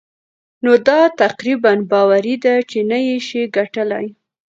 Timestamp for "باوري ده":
1.91-2.53